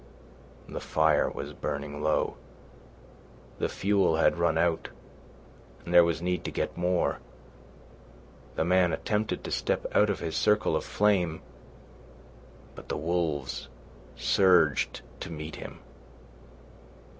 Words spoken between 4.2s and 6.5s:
run out, and there was need